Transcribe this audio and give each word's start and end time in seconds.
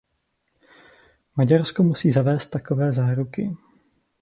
Maďarsko 1.35 1.83
musí 1.83 2.11
zavést 2.11 2.47
takové 2.49 2.93
záruky. 2.93 3.55